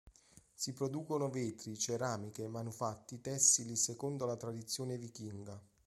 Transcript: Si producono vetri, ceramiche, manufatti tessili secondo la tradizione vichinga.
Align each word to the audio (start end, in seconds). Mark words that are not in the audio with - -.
Si 0.55 0.73
producono 0.73 1.29
vetri, 1.29 1.77
ceramiche, 1.77 2.47
manufatti 2.47 3.21
tessili 3.21 3.75
secondo 3.75 4.25
la 4.25 4.35
tradizione 4.35 4.97
vichinga. 4.97 5.61